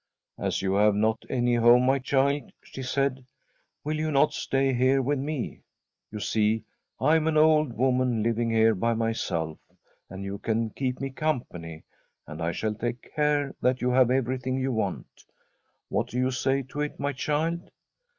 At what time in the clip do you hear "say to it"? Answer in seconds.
16.31-16.99